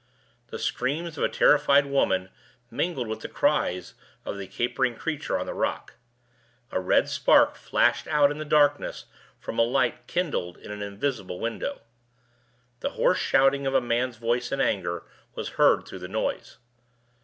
The 0.47 0.57
screams 0.57 1.15
of 1.19 1.23
a 1.23 1.29
terrified 1.29 1.85
woman 1.85 2.29
mingled 2.71 3.07
with 3.07 3.19
the 3.19 3.27
cries 3.27 3.93
of 4.25 4.39
the 4.39 4.47
capering 4.47 4.95
creature 4.95 5.37
on 5.37 5.45
the 5.45 5.53
rock. 5.53 5.93
A 6.71 6.79
red 6.79 7.07
spark 7.07 7.55
flashed 7.55 8.07
out 8.07 8.31
in 8.31 8.39
the 8.39 8.43
darkness 8.43 9.05
from 9.39 9.59
a 9.59 9.61
light 9.61 10.07
kindled 10.07 10.57
in 10.57 10.71
an 10.71 10.81
invisible 10.81 11.39
window. 11.39 11.81
The 12.79 12.89
hoarse 12.97 13.19
shouting 13.19 13.67
of 13.67 13.75
a 13.75 13.79
man's 13.79 14.17
voice 14.17 14.51
in 14.51 14.59
anger 14.59 15.03
was 15.35 15.49
heard 15.49 15.85
through 15.87 15.99
the 15.99 16.07
noise. 16.07 16.57